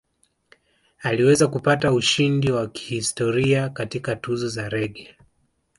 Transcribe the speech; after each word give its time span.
Aliweza 1.01 1.47
kupata 1.47 1.93
ushindi 1.93 2.51
wa 2.51 2.67
kihistoria 2.67 3.69
katika 3.69 4.15
Tuzo 4.15 4.49
za 4.49 4.69
Reggae 4.69 5.15